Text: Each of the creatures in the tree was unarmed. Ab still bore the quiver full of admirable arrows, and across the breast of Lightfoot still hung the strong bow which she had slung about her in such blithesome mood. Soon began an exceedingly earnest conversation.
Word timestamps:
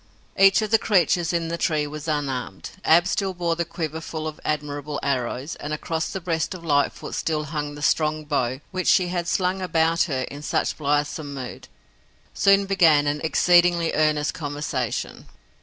Each 0.35 0.63
of 0.63 0.71
the 0.71 0.79
creatures 0.79 1.31
in 1.31 1.49
the 1.49 1.59
tree 1.59 1.85
was 1.85 2.07
unarmed. 2.07 2.71
Ab 2.83 3.05
still 3.05 3.35
bore 3.35 3.55
the 3.55 3.63
quiver 3.65 4.01
full 4.01 4.27
of 4.27 4.39
admirable 4.43 4.99
arrows, 5.03 5.55
and 5.57 5.73
across 5.73 6.09
the 6.09 6.19
breast 6.19 6.55
of 6.55 6.65
Lightfoot 6.65 7.13
still 7.13 7.43
hung 7.43 7.75
the 7.75 7.83
strong 7.83 8.23
bow 8.25 8.61
which 8.71 8.87
she 8.87 9.09
had 9.09 9.27
slung 9.27 9.61
about 9.61 10.01
her 10.09 10.23
in 10.23 10.41
such 10.41 10.75
blithesome 10.75 11.35
mood. 11.35 11.67
Soon 12.33 12.65
began 12.65 13.05
an 13.05 13.21
exceedingly 13.23 13.93
earnest 13.93 14.33
conversation. 14.33 15.27